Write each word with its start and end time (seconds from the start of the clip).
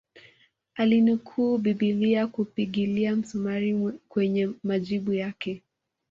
Alinukuu 0.75 1.57
bibilia 1.57 2.27
kupigilia 2.27 3.15
msumari 3.15 3.99
kwenye 4.09 4.49
majibu 4.63 5.13
yake 5.13 5.63